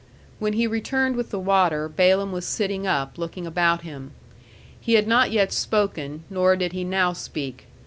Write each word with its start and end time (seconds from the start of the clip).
When 0.39 0.53
he 0.53 0.65
returned 0.65 1.15
with 1.15 1.29
the 1.29 1.37
water, 1.37 1.87
Balsam 1.87 2.31
was 2.31 2.47
sitting 2.47 2.87
up, 2.87 3.19
looking 3.19 3.45
about 3.45 3.83
him. 3.83 4.13
He 4.79 4.93
had 4.93 5.05
not 5.07 5.29
yet 5.29 5.53
spoken, 5.53 6.23
nor 6.27 6.55
did 6.55 6.73
he 6.73 6.83
now 6.83 7.13
speak. 7.13 7.67